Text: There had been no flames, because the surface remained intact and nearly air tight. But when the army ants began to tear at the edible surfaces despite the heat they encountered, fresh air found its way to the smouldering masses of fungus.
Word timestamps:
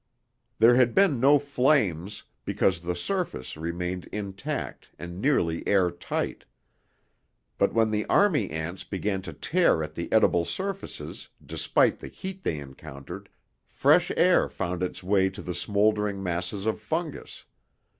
There 0.57 0.73
had 0.73 0.95
been 0.95 1.19
no 1.19 1.37
flames, 1.37 2.23
because 2.43 2.81
the 2.81 2.95
surface 2.95 3.55
remained 3.55 4.05
intact 4.07 4.89
and 4.97 5.21
nearly 5.21 5.61
air 5.67 5.91
tight. 5.91 6.43
But 7.59 7.75
when 7.75 7.91
the 7.91 8.07
army 8.07 8.49
ants 8.49 8.83
began 8.83 9.21
to 9.21 9.31
tear 9.31 9.83
at 9.83 9.93
the 9.93 10.11
edible 10.11 10.43
surfaces 10.43 11.29
despite 11.45 11.99
the 11.99 12.07
heat 12.07 12.41
they 12.41 12.57
encountered, 12.57 13.29
fresh 13.67 14.11
air 14.17 14.49
found 14.49 14.81
its 14.81 15.03
way 15.03 15.29
to 15.29 15.41
the 15.43 15.53
smouldering 15.53 16.23
masses 16.23 16.65
of 16.65 16.81
fungus. 16.81 17.45